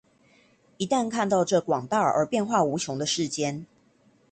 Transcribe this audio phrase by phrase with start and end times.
[0.77, 3.67] 一旦看到這廣大而變化無窮的世間